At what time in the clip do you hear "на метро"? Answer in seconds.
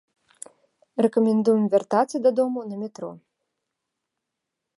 2.73-3.11